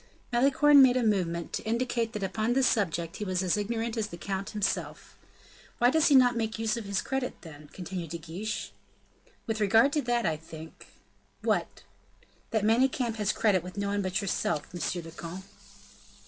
[0.33, 4.07] Malicorne made a movement, to indicate that upon this subject he was as ignorant as
[4.07, 5.15] the count himself.
[5.77, 8.71] "Why does he not make use of his credit, then?" continued De Guiche.
[9.45, 10.87] "With regard to that, I think"
[11.43, 11.83] "What?"
[12.49, 15.43] "That Manicamp has credit with no one but yourself, monsieur le comte!"